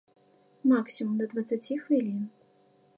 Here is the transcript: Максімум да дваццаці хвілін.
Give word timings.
Максімум 0.71 1.13
да 1.21 1.29
дваццаці 1.35 1.81
хвілін. 1.83 2.21